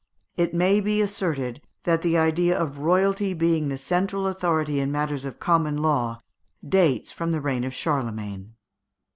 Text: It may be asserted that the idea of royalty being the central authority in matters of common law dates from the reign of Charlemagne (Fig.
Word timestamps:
It 0.35 0.55
may 0.55 0.79
be 0.81 0.99
asserted 0.99 1.61
that 1.83 2.01
the 2.01 2.17
idea 2.17 2.57
of 2.59 2.79
royalty 2.79 3.35
being 3.35 3.67
the 3.69 3.77
central 3.77 4.25
authority 4.25 4.79
in 4.79 4.91
matters 4.91 5.25
of 5.25 5.39
common 5.39 5.77
law 5.77 6.17
dates 6.67 7.11
from 7.11 7.29
the 7.29 7.39
reign 7.39 7.63
of 7.63 7.73
Charlemagne 7.75 8.55
(Fig. 8.55 8.55